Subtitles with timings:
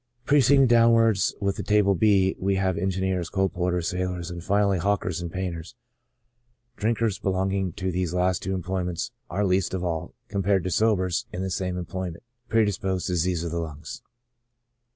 [0.25, 5.21] Proceeding downwards with the Table B, we have engineers, coal porters, sailors, and finally hawkers
[5.21, 5.75] and painters;
[6.75, 11.43] drinkers belonging to these last two employments are least of all, compared to sobers in
[11.43, 14.01] the same employment, predisposed to diseases of the lungs.